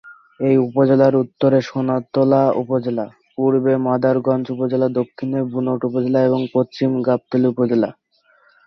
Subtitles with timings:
[0.39, 3.05] এ উপজেলার উত্তরে সোনাতলা উপজেলা,
[3.33, 7.89] পূর্বে মাদারগঞ্জ উপজেলা, দক্ষিণে ধুনট উপজেলা এবং পশ্চিমে গাবতলী উপজেলা।